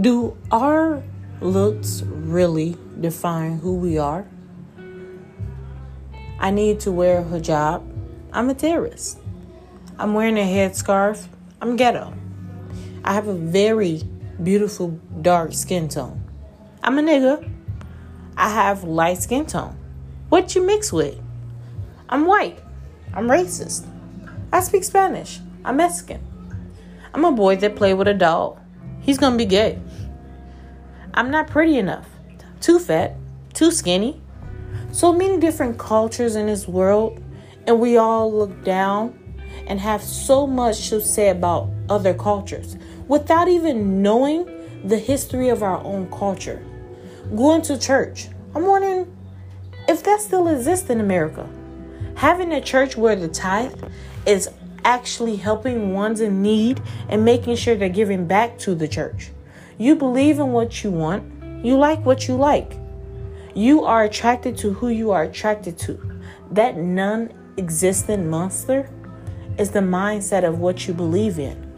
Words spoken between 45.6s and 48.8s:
our own culture. Going to church. I'm